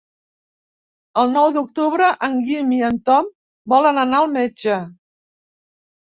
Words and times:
El 1.23 1.29
nou 1.35 1.49
d'octubre 1.57 2.07
en 2.29 2.39
Guim 2.47 2.73
i 2.79 2.81
en 2.89 2.99
Tom 3.11 3.31
volen 3.75 4.01
anar 4.07 4.25
al 4.25 4.35
metge. 4.41 4.81